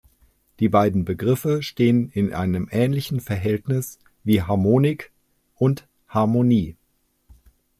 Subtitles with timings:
[0.59, 5.11] Die beiden Begriffe stehen in einem ähnlichen Verhältnis wie "Harmonik"
[5.57, 6.75] und "Harmonie".